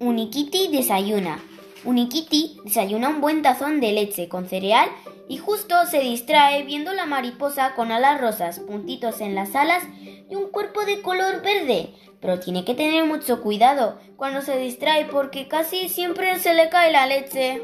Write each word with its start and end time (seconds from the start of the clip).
Unikiti 0.00 0.68
desayuna. 0.68 1.40
Unikiti 1.84 2.60
desayuna 2.64 3.08
un 3.08 3.20
buen 3.20 3.42
tazón 3.42 3.80
de 3.80 3.90
leche 3.90 4.28
con 4.28 4.46
cereal 4.46 4.88
y 5.28 5.38
justo 5.38 5.74
se 5.90 5.98
distrae 5.98 6.62
viendo 6.62 6.92
la 6.92 7.04
mariposa 7.04 7.74
con 7.74 7.90
alas 7.90 8.20
rosas, 8.20 8.60
puntitos 8.60 9.20
en 9.20 9.34
las 9.34 9.56
alas 9.56 9.82
y 10.30 10.36
un 10.36 10.50
cuerpo 10.50 10.84
de 10.84 11.02
color 11.02 11.42
verde. 11.42 11.94
Pero 12.20 12.38
tiene 12.38 12.64
que 12.64 12.76
tener 12.76 13.06
mucho 13.06 13.42
cuidado 13.42 13.98
cuando 14.16 14.40
se 14.40 14.56
distrae 14.56 15.06
porque 15.06 15.48
casi 15.48 15.88
siempre 15.88 16.38
se 16.38 16.54
le 16.54 16.68
cae 16.68 16.92
la 16.92 17.06
leche. 17.06 17.60